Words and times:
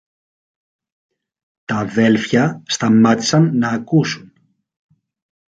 Τ' 1.67 1.71
αδέλφια 1.83 2.63
σταμάτησαν 2.73 3.57
ν' 3.57 3.63
ακούσουν. 3.63 4.33